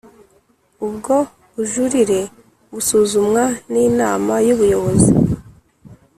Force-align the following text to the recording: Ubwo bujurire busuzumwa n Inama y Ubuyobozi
Ubwo 0.85 1.15
bujurire 1.53 2.19
busuzumwa 2.71 3.43
n 3.71 3.73
Inama 3.87 4.33
y 4.45 4.49
Ubuyobozi 4.55 5.11